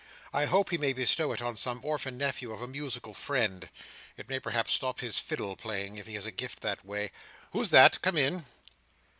"I 0.33 0.45
hope 0.45 0.71
he 0.71 0.79
may 0.79 0.93
bestow 0.93 1.31
it 1.31 1.43
on 1.43 1.55
some 1.55 1.79
orphan 1.85 2.17
nephew 2.17 2.51
of 2.51 2.59
a 2.63 2.67
musical 2.67 3.13
friend. 3.13 3.69
It 4.17 4.29
may 4.29 4.39
perhaps 4.39 4.73
stop 4.73 4.99
his 4.99 5.19
fiddle 5.19 5.55
playing, 5.55 5.99
if 5.99 6.07
he 6.07 6.15
has 6.15 6.25
a 6.25 6.31
gift 6.31 6.61
that 6.61 6.83
way. 6.83 7.11
Who's 7.51 7.69
that? 7.69 8.01
Come 8.01 8.17
in!" 8.17 8.43